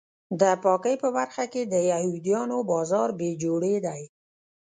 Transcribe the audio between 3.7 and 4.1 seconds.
دی.